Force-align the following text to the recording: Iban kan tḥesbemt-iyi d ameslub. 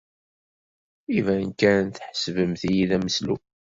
Iban 1.17 1.47
kan 1.59 1.85
tḥesbemt-iyi 1.89 2.85
d 2.89 2.91
ameslub. 2.97 3.41